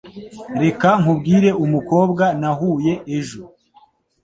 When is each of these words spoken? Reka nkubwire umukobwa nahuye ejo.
Reka 0.61 0.89
nkubwire 1.01 1.49
umukobwa 1.65 2.25
nahuye 2.39 2.93
ejo. 3.17 3.43